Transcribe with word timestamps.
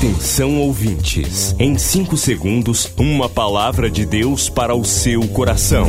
Atenção 0.00 0.56
ouvintes, 0.56 1.54
em 1.58 1.76
5 1.76 2.16
segundos, 2.16 2.90
uma 2.96 3.28
palavra 3.28 3.90
de 3.90 4.06
Deus 4.06 4.48
para 4.48 4.74
o 4.74 4.82
seu 4.82 5.28
coração. 5.28 5.86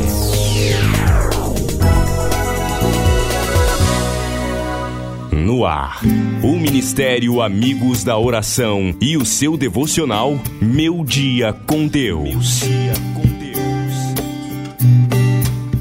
No 5.32 5.64
ar, 5.64 6.02
o 6.42 6.58
Ministério 6.58 7.40
Amigos 7.40 8.04
da 8.04 8.18
Oração 8.18 8.94
e 9.00 9.16
o 9.16 9.24
seu 9.24 9.56
devocional 9.56 10.38
Meu 10.60 11.02
Dia 11.06 11.54
com 11.66 11.86
Deus. 11.86 12.60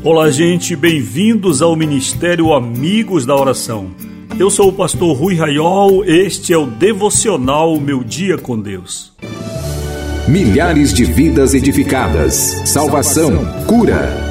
Olá, 0.05 0.31
gente, 0.31 0.73
bem-vindos 0.73 1.61
ao 1.61 1.75
Ministério 1.75 2.53
Amigos 2.53 3.25
da 3.25 3.35
Oração. 3.35 3.91
Eu 4.39 4.49
sou 4.49 4.69
o 4.69 4.73
pastor 4.73 5.15
Rui 5.15 5.35
Raiol, 5.35 6.03
este 6.05 6.53
é 6.53 6.57
o 6.57 6.65
devocional 6.65 7.79
Meu 7.79 8.03
Dia 8.03 8.37
com 8.37 8.59
Deus. 8.59 9.11
Milhares 10.27 10.93
de 10.93 11.03
vidas 11.03 11.53
edificadas, 11.53 12.33
salvação, 12.65 13.45
cura. 13.67 14.30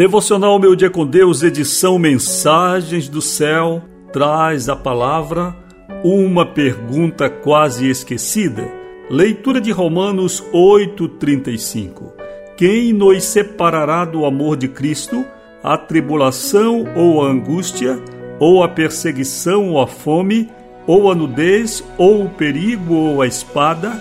Devocional 0.00 0.58
Meu 0.58 0.74
Dia 0.74 0.88
com 0.88 1.06
Deus, 1.06 1.42
edição 1.42 1.98
Mensagens 1.98 3.06
do 3.06 3.20
Céu, 3.20 3.82
traz 4.10 4.66
a 4.66 4.74
palavra 4.74 5.54
uma 6.02 6.46
pergunta 6.46 7.28
quase 7.28 7.86
esquecida. 7.86 8.66
Leitura 9.10 9.60
de 9.60 9.70
Romanos 9.70 10.42
8:35. 10.54 12.14
Quem 12.56 12.94
nos 12.94 13.24
separará 13.24 14.06
do 14.06 14.24
amor 14.24 14.56
de 14.56 14.68
Cristo? 14.68 15.22
A 15.62 15.76
tribulação 15.76 16.86
ou 16.96 17.22
a 17.22 17.28
angústia, 17.28 18.02
ou 18.38 18.64
a 18.64 18.68
perseguição 18.68 19.68
ou 19.68 19.82
a 19.82 19.86
fome, 19.86 20.48
ou 20.86 21.12
a 21.12 21.14
nudez, 21.14 21.84
ou 21.98 22.24
o 22.24 22.30
perigo 22.30 22.94
ou 22.94 23.20
a 23.20 23.26
espada? 23.26 24.00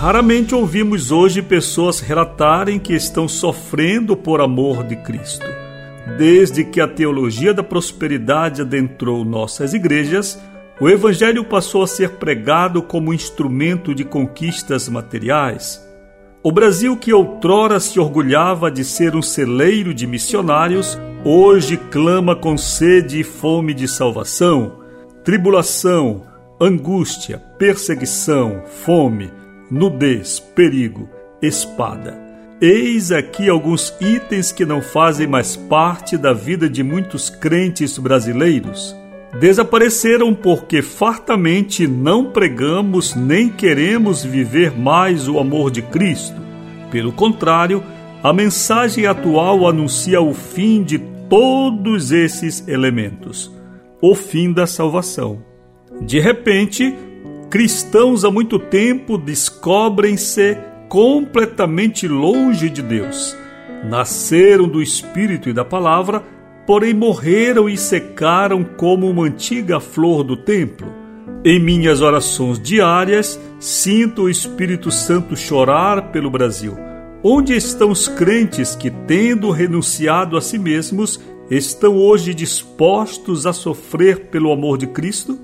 Raramente 0.00 0.54
ouvimos 0.54 1.12
hoje 1.12 1.42
pessoas 1.42 2.00
relatarem 2.00 2.78
que 2.78 2.94
estão 2.94 3.28
sofrendo 3.28 4.16
por 4.16 4.40
amor 4.40 4.82
de 4.82 4.96
Cristo. 4.96 5.44
Desde 6.16 6.64
que 6.64 6.80
a 6.80 6.88
teologia 6.88 7.52
da 7.52 7.62
prosperidade 7.62 8.62
adentrou 8.62 9.26
nossas 9.26 9.74
igrejas, 9.74 10.40
o 10.80 10.88
Evangelho 10.88 11.44
passou 11.44 11.82
a 11.82 11.86
ser 11.86 12.12
pregado 12.12 12.80
como 12.80 13.12
instrumento 13.12 13.94
de 13.94 14.02
conquistas 14.02 14.88
materiais. 14.88 15.86
O 16.42 16.50
Brasil, 16.50 16.96
que 16.96 17.12
outrora 17.12 17.78
se 17.78 18.00
orgulhava 18.00 18.70
de 18.70 18.86
ser 18.86 19.14
um 19.14 19.20
celeiro 19.20 19.92
de 19.92 20.06
missionários, 20.06 20.98
hoje 21.22 21.76
clama 21.76 22.34
com 22.34 22.56
sede 22.56 23.20
e 23.20 23.22
fome 23.22 23.74
de 23.74 23.86
salvação. 23.86 24.80
Tribulação, 25.22 26.22
angústia, 26.58 27.36
perseguição, 27.58 28.62
fome, 28.82 29.30
nudez, 29.70 30.40
perigo, 30.40 31.08
espada. 31.40 32.18
Eis 32.60 33.10
aqui 33.12 33.48
alguns 33.48 33.94
itens 34.00 34.52
que 34.52 34.66
não 34.66 34.82
fazem 34.82 35.26
mais 35.26 35.56
parte 35.56 36.16
da 36.16 36.32
vida 36.32 36.68
de 36.68 36.82
muitos 36.82 37.30
crentes 37.30 37.96
brasileiros. 37.96 38.94
Desapareceram 39.38 40.34
porque 40.34 40.82
fartamente 40.82 41.86
não 41.86 42.32
pregamos 42.32 43.14
nem 43.14 43.48
queremos 43.48 44.24
viver 44.24 44.76
mais 44.76 45.28
o 45.28 45.38
amor 45.38 45.70
de 45.70 45.82
Cristo. 45.82 46.40
Pelo 46.90 47.12
contrário, 47.12 47.82
a 48.22 48.32
mensagem 48.32 49.06
atual 49.06 49.66
anuncia 49.66 50.20
o 50.20 50.34
fim 50.34 50.82
de 50.82 50.98
todos 51.28 52.10
esses 52.10 52.66
elementos 52.66 53.50
o 54.00 54.14
fim 54.14 54.52
da 54.52 54.66
salvação. 54.66 55.42
De 56.00 56.18
repente, 56.18 56.94
cristãos 57.50 58.24
há 58.24 58.30
muito 58.30 58.60
tempo 58.60 59.18
descobrem-se 59.18 60.56
completamente 60.88 62.06
longe 62.06 62.70
de 62.70 62.80
Deus. 62.80 63.36
Nasceram 63.84 64.68
do 64.68 64.80
Espírito 64.80 65.48
e 65.48 65.52
da 65.52 65.64
Palavra, 65.64 66.22
porém 66.64 66.94
morreram 66.94 67.68
e 67.68 67.76
secaram 67.76 68.62
como 68.62 69.10
uma 69.10 69.24
antiga 69.24 69.80
flor 69.80 70.22
do 70.22 70.36
templo. 70.36 70.94
Em 71.44 71.58
minhas 71.58 72.00
orações 72.00 72.60
diárias, 72.60 73.40
sinto 73.58 74.22
o 74.22 74.30
Espírito 74.30 74.90
Santo 74.92 75.36
chorar 75.36 76.12
pelo 76.12 76.30
Brasil. 76.30 76.76
Onde 77.22 77.54
estão 77.56 77.90
os 77.90 78.06
crentes 78.06 78.76
que, 78.76 78.90
tendo 78.90 79.50
renunciado 79.50 80.36
a 80.36 80.40
si 80.40 80.58
mesmos, 80.58 81.18
estão 81.50 81.96
hoje 81.96 82.32
dispostos 82.32 83.44
a 83.44 83.52
sofrer 83.52 84.26
pelo 84.26 84.52
amor 84.52 84.78
de 84.78 84.86
Cristo? 84.86 85.38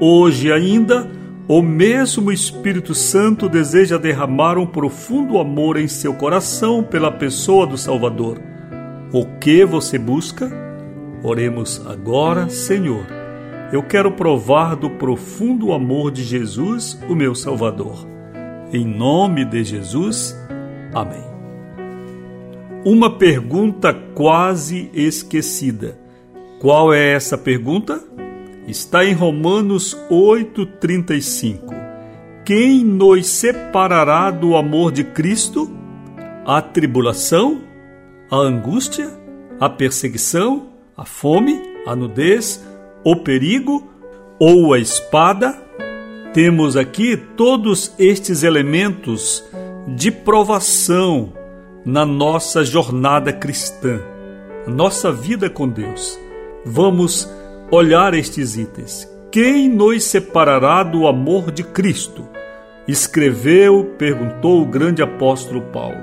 Hoje 0.00 0.50
ainda, 0.50 1.19
o 1.50 1.60
mesmo 1.60 2.30
Espírito 2.30 2.94
Santo 2.94 3.48
deseja 3.48 3.98
derramar 3.98 4.56
um 4.56 4.64
profundo 4.64 5.36
amor 5.36 5.76
em 5.76 5.88
seu 5.88 6.14
coração 6.14 6.80
pela 6.80 7.10
pessoa 7.10 7.66
do 7.66 7.76
Salvador. 7.76 8.40
O 9.12 9.26
que 9.40 9.64
você 9.64 9.98
busca? 9.98 10.48
Oremos 11.24 11.84
agora, 11.88 12.48
Senhor. 12.48 13.04
Eu 13.72 13.82
quero 13.82 14.12
provar 14.12 14.76
do 14.76 14.90
profundo 14.90 15.72
amor 15.72 16.12
de 16.12 16.22
Jesus, 16.22 16.96
o 17.08 17.16
meu 17.16 17.34
Salvador. 17.34 18.06
Em 18.72 18.86
nome 18.86 19.44
de 19.44 19.64
Jesus, 19.64 20.38
amém. 20.94 21.24
Uma 22.84 23.18
pergunta 23.18 23.92
quase 24.14 24.88
esquecida. 24.94 25.98
Qual 26.60 26.94
é 26.94 27.12
essa 27.12 27.36
pergunta? 27.36 28.00
Está 28.66 29.04
em 29.04 29.12
Romanos 29.12 29.96
8,35. 30.10 31.74
Quem 32.44 32.84
nos 32.84 33.28
separará 33.28 34.30
do 34.30 34.56
amor 34.56 34.92
de 34.92 35.04
Cristo? 35.04 35.70
A 36.44 36.60
tribulação, 36.60 37.60
a 38.30 38.36
angústia, 38.36 39.10
a 39.60 39.68
perseguição, 39.68 40.68
a 40.96 41.04
fome, 41.04 41.60
a 41.86 41.94
nudez, 41.94 42.64
o 43.04 43.16
perigo 43.16 43.88
ou 44.38 44.72
a 44.72 44.78
espada? 44.78 45.56
Temos 46.32 46.76
aqui 46.76 47.16
todos 47.16 47.92
estes 47.98 48.42
elementos 48.42 49.44
de 49.96 50.10
provação 50.10 51.32
na 51.84 52.04
nossa 52.04 52.64
jornada 52.64 53.32
cristã, 53.32 54.00
nossa 54.66 55.10
vida 55.10 55.48
com 55.48 55.68
Deus. 55.68 56.18
Vamos 56.64 57.28
olhar 57.70 58.14
estes 58.14 58.56
itens. 58.56 59.08
Quem 59.30 59.68
nos 59.68 60.04
separará 60.04 60.82
do 60.82 61.06
amor 61.06 61.52
de 61.52 61.62
Cristo? 61.62 62.26
Escreveu, 62.88 63.94
perguntou 63.96 64.60
o 64.60 64.66
grande 64.66 65.02
apóstolo 65.02 65.62
Paulo. 65.62 66.00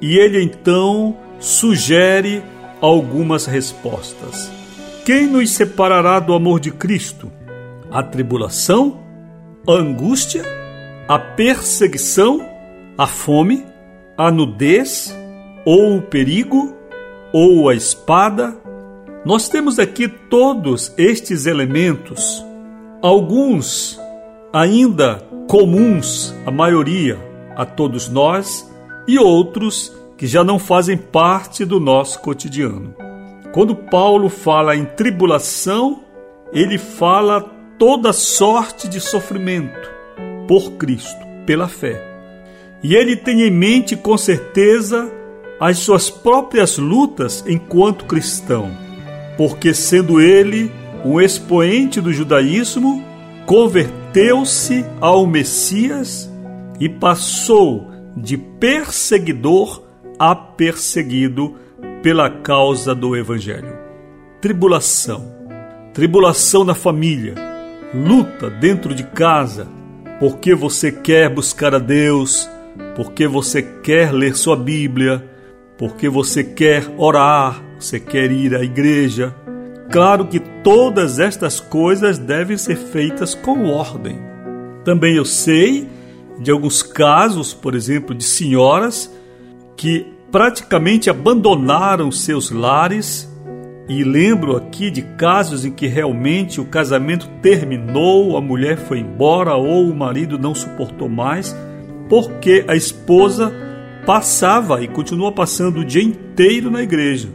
E 0.00 0.16
ele 0.16 0.40
então 0.40 1.16
sugere 1.40 2.42
algumas 2.80 3.46
respostas. 3.46 4.50
Quem 5.04 5.26
nos 5.26 5.50
separará 5.50 6.20
do 6.20 6.34
amor 6.34 6.60
de 6.60 6.70
Cristo? 6.70 7.32
A 7.90 8.02
tribulação, 8.02 9.00
a 9.66 9.72
angústia, 9.72 10.44
a 11.08 11.18
perseguição, 11.18 12.46
a 12.96 13.06
fome, 13.06 13.64
a 14.16 14.30
nudez, 14.30 15.16
ou 15.64 15.96
o 15.96 16.02
perigo, 16.02 16.74
ou 17.32 17.68
a 17.68 17.74
espada, 17.74 18.56
nós 19.26 19.48
temos 19.48 19.80
aqui 19.80 20.06
todos 20.06 20.94
estes 20.96 21.46
elementos, 21.46 22.46
alguns 23.02 24.00
ainda 24.52 25.20
comuns, 25.48 26.32
a 26.46 26.52
maioria, 26.52 27.18
a 27.56 27.66
todos 27.66 28.08
nós, 28.08 28.72
e 29.04 29.18
outros 29.18 29.92
que 30.16 30.28
já 30.28 30.44
não 30.44 30.60
fazem 30.60 30.96
parte 30.96 31.64
do 31.64 31.80
nosso 31.80 32.20
cotidiano. 32.20 32.94
Quando 33.52 33.74
Paulo 33.74 34.28
fala 34.28 34.76
em 34.76 34.84
tribulação, 34.84 36.04
ele 36.52 36.78
fala 36.78 37.40
toda 37.80 38.12
sorte 38.12 38.86
de 38.86 39.00
sofrimento 39.00 39.90
por 40.46 40.74
Cristo, 40.74 41.26
pela 41.44 41.66
fé. 41.66 42.00
E 42.80 42.94
ele 42.94 43.16
tem 43.16 43.42
em 43.42 43.50
mente 43.50 43.96
com 43.96 44.16
certeza 44.16 45.12
as 45.58 45.78
suas 45.78 46.08
próprias 46.08 46.78
lutas 46.78 47.42
enquanto 47.44 48.04
cristão 48.04 48.85
porque 49.36 49.74
sendo 49.74 50.20
ele 50.20 50.70
um 51.04 51.20
expoente 51.20 52.00
do 52.00 52.12
judaísmo, 52.12 53.04
converteu-se 53.44 54.84
ao 55.00 55.26
Messias 55.26 56.30
e 56.80 56.88
passou 56.88 57.90
de 58.16 58.36
perseguidor 58.36 59.82
a 60.18 60.34
perseguido 60.34 61.54
pela 62.02 62.30
causa 62.30 62.94
do 62.94 63.16
Evangelho. 63.16 63.76
Tribulação, 64.40 65.32
tribulação 65.92 66.64
na 66.64 66.74
família, 66.74 67.34
luta 67.94 68.50
dentro 68.50 68.94
de 68.94 69.04
casa, 69.04 69.68
porque 70.18 70.54
você 70.54 70.90
quer 70.90 71.28
buscar 71.28 71.74
a 71.74 71.78
Deus, 71.78 72.48
porque 72.94 73.26
você 73.26 73.62
quer 73.62 74.12
ler 74.12 74.34
sua 74.34 74.56
Bíblia, 74.56 75.22
porque 75.78 76.08
você 76.08 76.42
quer 76.42 76.84
orar, 76.96 77.62
você 77.78 78.00
quer 78.00 78.30
ir 78.30 78.54
à 78.54 78.62
igreja. 78.62 79.34
Claro 79.90 80.26
que 80.26 80.40
todas 80.40 81.18
estas 81.18 81.60
coisas 81.60 82.18
devem 82.18 82.56
ser 82.56 82.76
feitas 82.76 83.34
com 83.34 83.66
ordem. 83.66 84.18
Também 84.84 85.16
eu 85.16 85.24
sei 85.24 85.88
de 86.38 86.50
alguns 86.50 86.82
casos, 86.82 87.54
por 87.54 87.74
exemplo, 87.74 88.14
de 88.14 88.24
senhoras 88.24 89.12
que 89.76 90.06
praticamente 90.30 91.08
abandonaram 91.08 92.10
seus 92.10 92.50
lares. 92.50 93.30
E 93.88 94.02
lembro 94.02 94.56
aqui 94.56 94.90
de 94.90 95.02
casos 95.02 95.64
em 95.64 95.70
que 95.70 95.86
realmente 95.86 96.60
o 96.60 96.64
casamento 96.64 97.28
terminou, 97.40 98.36
a 98.36 98.40
mulher 98.40 98.76
foi 98.76 98.98
embora 98.98 99.54
ou 99.54 99.88
o 99.88 99.94
marido 99.94 100.36
não 100.36 100.56
suportou 100.56 101.08
mais, 101.08 101.56
porque 102.08 102.64
a 102.66 102.74
esposa 102.74 103.52
passava 104.04 104.82
e 104.82 104.88
continua 104.88 105.30
passando 105.30 105.80
o 105.80 105.84
dia 105.84 106.02
inteiro 106.02 106.68
na 106.68 106.82
igreja. 106.82 107.28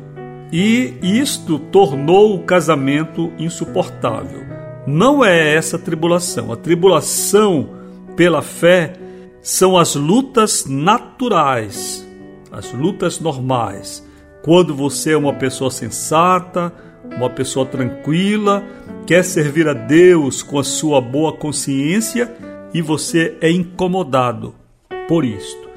E 0.51 0.95
isto 1.01 1.57
tornou 1.57 2.35
o 2.35 2.43
casamento 2.43 3.31
insuportável. 3.39 4.41
Não 4.85 5.23
é 5.23 5.55
essa 5.55 5.77
a 5.77 5.79
tribulação. 5.79 6.51
A 6.51 6.57
tribulação 6.57 7.69
pela 8.15 8.41
fé 8.41 8.93
são 9.41 9.77
as 9.77 9.95
lutas 9.95 10.65
naturais, 10.67 12.07
as 12.51 12.73
lutas 12.73 13.19
normais. 13.19 14.05
Quando 14.43 14.75
você 14.75 15.11
é 15.11 15.17
uma 15.17 15.33
pessoa 15.33 15.71
sensata, 15.71 16.73
uma 17.15 17.29
pessoa 17.29 17.65
tranquila, 17.65 18.63
quer 19.05 19.23
servir 19.23 19.67
a 19.67 19.73
Deus 19.73 20.43
com 20.43 20.59
a 20.59 20.63
sua 20.63 20.99
boa 20.99 21.33
consciência 21.33 22.31
e 22.73 22.81
você 22.81 23.37
é 23.41 23.49
incomodado 23.49 24.55
por 25.07 25.23
isto. 25.23 25.69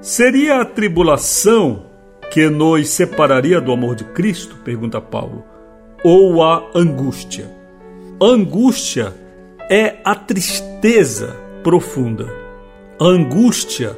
Seria 0.00 0.60
a 0.60 0.64
tribulação 0.64 1.84
que 2.30 2.48
nos 2.48 2.88
separaria 2.88 3.60
do 3.60 3.72
amor 3.72 3.94
de 3.94 4.04
Cristo? 4.04 4.56
Pergunta 4.64 5.00
Paulo. 5.00 5.44
Ou 6.04 6.42
a 6.42 6.70
angústia? 6.74 7.50
Angústia 8.20 9.14
é 9.70 9.96
a 10.04 10.14
tristeza 10.14 11.36
profunda. 11.62 12.26
A 13.00 13.04
angústia 13.04 13.96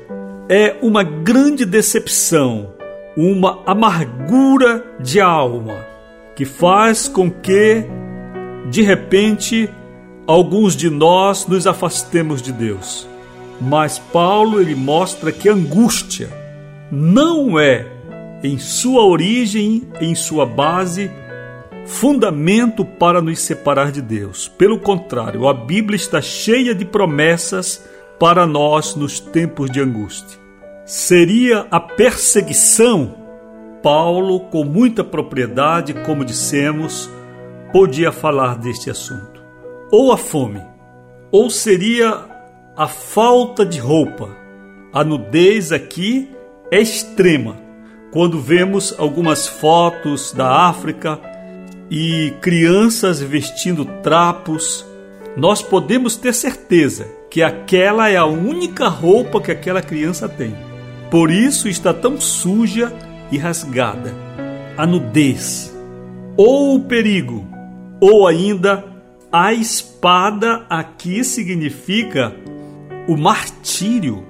é 0.48 0.76
uma 0.80 1.02
grande 1.02 1.64
decepção, 1.64 2.72
uma 3.16 3.62
amargura 3.66 4.84
de 4.98 5.20
alma 5.20 5.86
que 6.34 6.44
faz 6.44 7.08
com 7.08 7.30
que, 7.30 7.84
de 8.70 8.82
repente, 8.82 9.68
alguns 10.26 10.74
de 10.76 10.88
nós 10.88 11.46
nos 11.46 11.66
afastemos 11.66 12.40
de 12.40 12.52
Deus. 12.52 13.08
Mas 13.60 13.98
Paulo 13.98 14.60
ele 14.60 14.74
mostra 14.74 15.32
que 15.32 15.48
angústia 15.48 16.30
não 16.90 17.58
é 17.58 17.97
em 18.42 18.58
sua 18.58 19.04
origem, 19.04 19.88
em 20.00 20.14
sua 20.14 20.46
base, 20.46 21.10
fundamento 21.86 22.84
para 22.84 23.20
nos 23.20 23.40
separar 23.40 23.90
de 23.90 24.02
Deus. 24.02 24.46
Pelo 24.46 24.78
contrário, 24.78 25.48
a 25.48 25.54
Bíblia 25.54 25.96
está 25.96 26.20
cheia 26.20 26.74
de 26.74 26.84
promessas 26.84 27.84
para 28.18 28.46
nós 28.46 28.94
nos 28.94 29.18
tempos 29.18 29.70
de 29.70 29.80
angústia. 29.80 30.38
Seria 30.84 31.66
a 31.70 31.80
perseguição? 31.80 33.14
Paulo, 33.82 34.40
com 34.40 34.64
muita 34.64 35.04
propriedade, 35.04 35.94
como 36.04 36.24
dissemos, 36.24 37.08
podia 37.72 38.10
falar 38.10 38.56
deste 38.58 38.90
assunto. 38.90 39.42
Ou 39.90 40.12
a 40.12 40.16
fome, 40.16 40.60
ou 41.30 41.48
seria 41.48 42.18
a 42.76 42.86
falta 42.88 43.64
de 43.64 43.78
roupa. 43.78 44.36
A 44.92 45.04
nudez 45.04 45.72
aqui 45.72 46.28
é 46.70 46.80
extrema. 46.80 47.67
Quando 48.10 48.40
vemos 48.40 48.94
algumas 48.98 49.46
fotos 49.46 50.32
da 50.32 50.68
África, 50.68 51.20
e 51.90 52.32
crianças 52.40 53.20
vestindo 53.20 53.84
trapos, 54.02 54.84
nós 55.36 55.62
podemos 55.62 56.16
ter 56.16 56.34
certeza 56.34 57.06
que 57.30 57.42
aquela 57.42 58.08
é 58.08 58.16
a 58.16 58.26
única 58.26 58.88
roupa 58.88 59.40
que 59.40 59.50
aquela 59.50 59.80
criança 59.80 60.28
tem. 60.28 60.54
Por 61.10 61.30
isso 61.30 61.68
está 61.68 61.94
tão 61.94 62.20
suja 62.20 62.92
e 63.30 63.38
rasgada. 63.38 64.14
A 64.76 64.86
nudez, 64.86 65.74
ou 66.36 66.76
o 66.76 66.80
perigo, 66.80 67.46
ou 68.00 68.26
ainda 68.26 68.84
a 69.32 69.52
espada 69.52 70.66
aqui 70.68 71.24
significa 71.24 72.34
o 73.06 73.16
martírio. 73.16 74.26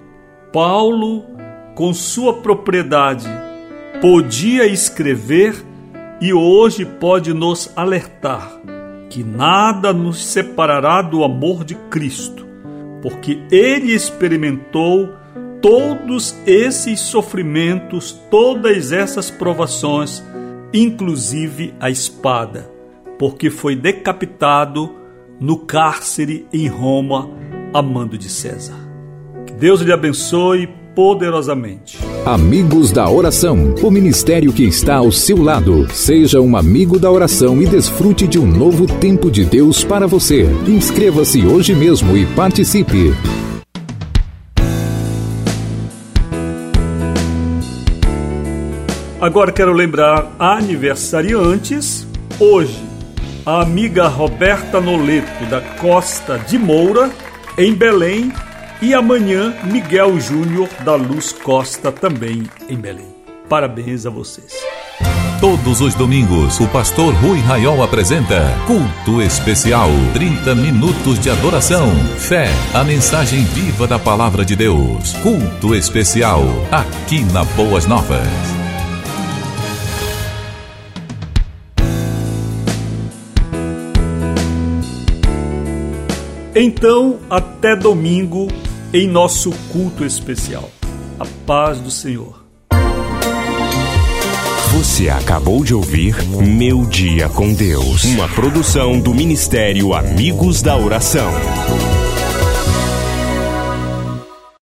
Paulo, 0.52 1.25
com 1.75 1.92
sua 1.92 2.40
propriedade, 2.40 3.28
podia 4.00 4.67
escrever 4.67 5.55
e 6.21 6.33
hoje 6.33 6.85
pode 6.85 7.33
nos 7.33 7.71
alertar 7.77 8.61
que 9.11 9.25
nada 9.25 9.93
nos 9.93 10.25
separará 10.25 11.03
do 11.03 11.25
amor 11.25 11.65
de 11.65 11.75
Cristo, 11.75 12.47
porque 13.03 13.41
ele 13.50 13.93
experimentou 13.93 15.11
todos 15.62 16.37
esses 16.47 17.00
sofrimentos, 17.00 18.12
todas 18.31 18.93
essas 18.93 19.31
provações, 19.31 20.23
inclusive 20.73 21.75
a 21.81 21.91
espada, 21.91 22.71
porque 23.19 23.50
foi 23.50 23.75
decapitado 23.75 24.95
no 25.41 25.59
cárcere 25.59 26.47
em 26.53 26.69
Roma, 26.69 27.31
a 27.73 27.83
mando 27.83 28.19
de 28.19 28.29
César. 28.29 28.77
Que 29.47 29.53
Deus 29.55 29.81
lhe 29.81 29.93
abençoe 29.93 30.69
poderosamente. 30.99 31.97
Amigos 32.27 32.91
da 32.91 33.09
Oração, 33.09 33.73
o 33.81 33.89
ministério 33.89 34.53
que 34.53 34.65
está 34.65 34.97
ao 34.97 35.12
seu 35.12 35.41
lado. 35.41 35.87
Seja 35.93 36.41
um 36.41 36.56
amigo 36.56 36.99
da 36.99 37.09
oração 37.09 37.62
e 37.62 37.67
desfrute 37.67 38.27
de 38.27 38.37
um 38.37 38.45
novo 38.45 38.85
tempo 38.85 39.31
de 39.31 39.45
Deus 39.45 39.85
para 39.85 40.09
você. 40.09 40.43
Inscreva-se 40.67 41.47
hoje 41.47 41.73
mesmo 41.73 42.17
e 42.17 42.26
participe. 42.26 43.14
Agora 49.21 49.52
quero 49.52 49.73
lembrar 49.73 50.35
aniversariantes. 50.37 52.09
Hoje, 52.40 52.83
a 53.47 53.62
amiga 53.62 54.09
Roberta 54.09 54.81
Noleto, 54.81 55.47
da 55.49 55.61
Costa 55.61 56.38
de 56.38 56.59
Moura, 56.59 57.09
em 57.57 57.73
Belém, 57.73 58.33
e 58.80 58.94
amanhã, 58.94 59.54
Miguel 59.64 60.20
Júnior 60.20 60.68
da 60.85 60.94
Luz 60.94 61.32
Costa, 61.32 61.90
também 61.90 62.44
em 62.68 62.76
Belém. 62.76 63.08
Parabéns 63.49 64.06
a 64.06 64.11
vocês. 64.11 64.54
Todos 65.40 65.80
os 65.80 65.94
domingos, 65.94 66.58
o 66.58 66.66
pastor 66.68 67.14
Rui 67.14 67.38
Raiol 67.38 67.82
apresenta 67.82 68.42
Culto 68.66 69.23
Especial. 69.23 69.88
30 70.12 70.54
minutos 70.56 71.18
de 71.20 71.30
adoração, 71.30 71.88
fé, 72.18 72.49
a 72.75 72.82
mensagem 72.82 73.44
viva 73.44 73.87
da 73.87 73.99
palavra 73.99 74.44
de 74.44 74.56
Deus. 74.56 75.12
Culto 75.23 75.75
Especial, 75.75 76.42
aqui 76.73 77.23
na 77.32 77.44
Boas 77.44 77.87
Novas. 77.87 78.26
Então, 86.61 87.20
até 87.30 87.76
domingo, 87.76 88.49
em 88.92 89.07
nosso 89.07 89.50
culto 89.71 90.04
especial. 90.04 90.71
A 91.18 91.26
paz 91.47 91.80
do 91.80 91.90
Senhor. 91.90 92.45
Você 94.73 95.09
acabou 95.09 95.64
de 95.64 95.75
ouvir 95.75 96.14
Meu 96.25 96.87
Dia 96.87 97.28
com 97.28 97.52
Deus, 97.52 98.04
uma 98.04 98.28
produção 98.28 99.00
do 99.00 99.12
Ministério 99.12 99.92
Amigos 99.92 100.62
da 100.62 100.76
Oração. 100.76 101.33